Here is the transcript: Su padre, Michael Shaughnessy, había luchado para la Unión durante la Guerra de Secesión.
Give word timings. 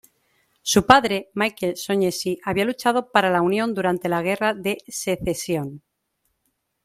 Su 0.63 0.83
padre, 0.87 1.29
Michael 1.35 1.75
Shaughnessy, 1.75 2.39
había 2.43 2.65
luchado 2.65 3.11
para 3.11 3.29
la 3.29 3.43
Unión 3.43 3.75
durante 3.75 4.09
la 4.09 4.23
Guerra 4.23 4.55
de 4.55 4.79
Secesión. 4.87 5.83